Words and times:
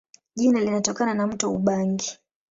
Jina 0.35 0.59
linatokana 0.59 1.13
na 1.13 1.27
mto 1.27 1.51
Ubangi. 1.53 2.19